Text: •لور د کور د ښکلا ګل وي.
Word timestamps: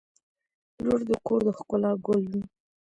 •لور 0.85 1.01
د 1.09 1.11
کور 1.27 1.39
د 1.47 1.49
ښکلا 1.57 1.91
ګل 2.05 2.21
وي. 2.31 2.41